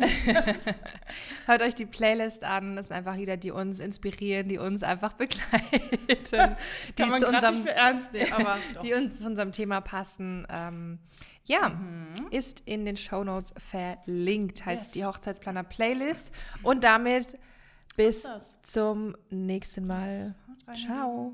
Hört 1.45 1.61
euch 1.61 1.75
die 1.75 1.85
Playlist 1.85 2.43
an. 2.43 2.75
Das 2.75 2.87
sind 2.87 2.95
einfach 2.95 3.15
Lieder, 3.15 3.37
die 3.37 3.51
uns 3.51 3.79
inspirieren, 3.79 4.49
die 4.49 4.57
uns 4.57 4.83
einfach 4.83 5.13
begleiten, 5.17 5.81
die, 6.07 6.23
zu 6.23 7.27
unserem, 7.27 7.63
nehmen, 7.63 7.99
die 8.83 8.93
uns 8.93 9.19
zu 9.19 9.25
unserem 9.27 9.51
Thema 9.51 9.81
passen. 9.81 10.45
Ähm, 10.49 10.99
ja, 11.45 11.69
Mhm. 11.69 12.27
ist 12.31 12.61
in 12.65 12.85
den 12.85 12.97
Shownotes 12.97 13.53
verlinkt, 13.57 14.65
heißt 14.65 14.85
Yes. 14.85 14.91
die 14.91 15.05
Hochzeitsplaner-Playlist. 15.05 16.31
Und 16.63 16.83
damit 16.83 17.37
bis 17.95 18.27
zum 18.63 19.15
nächsten 19.29 19.85
Mal. 19.85 20.33
Ihr 20.67 20.73
Ciao. 20.75 21.33